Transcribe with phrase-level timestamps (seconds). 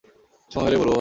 [0.51, 0.89] সময় হলে বলবো, ভাই।